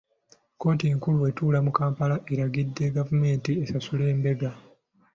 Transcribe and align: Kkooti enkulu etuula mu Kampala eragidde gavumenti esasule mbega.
Kkooti 0.53 0.83
enkulu 0.91 1.19
etuula 1.29 1.59
mu 1.65 1.71
Kampala 1.79 2.15
eragidde 2.33 2.85
gavumenti 2.97 3.51
esasule 3.63 4.05
mbega. 4.19 4.51